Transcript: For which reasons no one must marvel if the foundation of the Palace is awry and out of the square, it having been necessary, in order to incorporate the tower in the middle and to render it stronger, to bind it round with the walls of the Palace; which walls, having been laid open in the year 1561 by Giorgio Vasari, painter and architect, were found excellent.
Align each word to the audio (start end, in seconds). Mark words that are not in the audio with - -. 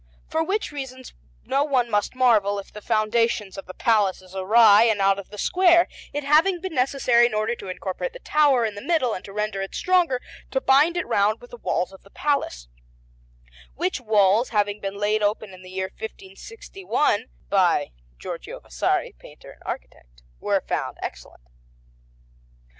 For 0.27 0.43
which 0.43 0.71
reasons 0.71 1.13
no 1.43 1.63
one 1.63 1.87
must 1.87 2.15
marvel 2.15 2.57
if 2.57 2.73
the 2.73 2.81
foundation 2.81 3.51
of 3.55 3.67
the 3.67 3.73
Palace 3.75 4.23
is 4.23 4.35
awry 4.35 4.81
and 4.85 4.99
out 4.99 5.19
of 5.19 5.29
the 5.29 5.37
square, 5.37 5.87
it 6.11 6.23
having 6.23 6.59
been 6.59 6.73
necessary, 6.73 7.27
in 7.27 7.35
order 7.35 7.53
to 7.57 7.69
incorporate 7.69 8.11
the 8.13 8.17
tower 8.17 8.65
in 8.65 8.73
the 8.73 8.81
middle 8.81 9.13
and 9.13 9.23
to 9.25 9.31
render 9.31 9.61
it 9.61 9.75
stronger, 9.75 10.19
to 10.49 10.59
bind 10.59 10.97
it 10.97 11.05
round 11.05 11.39
with 11.39 11.51
the 11.51 11.57
walls 11.57 11.93
of 11.93 12.01
the 12.01 12.09
Palace; 12.09 12.67
which 13.75 14.01
walls, 14.01 14.49
having 14.49 14.81
been 14.81 14.97
laid 14.97 15.21
open 15.21 15.53
in 15.53 15.61
the 15.61 15.69
year 15.69 15.91
1561 15.99 17.27
by 17.47 17.91
Giorgio 18.17 18.59
Vasari, 18.59 19.13
painter 19.19 19.51
and 19.51 19.61
architect, 19.67 20.23
were 20.39 20.61
found 20.61 20.97
excellent. 21.03 21.43